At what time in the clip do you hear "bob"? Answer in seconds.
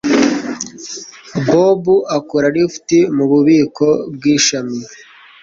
1.47-1.81